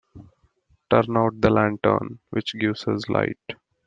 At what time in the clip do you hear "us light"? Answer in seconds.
2.87-3.37